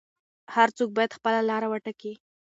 هر 0.55 0.69
څوک 0.77 0.89
باید 0.97 1.15
خپله 1.17 1.41
لاره 1.49 1.67
وټاکي. 1.69 2.13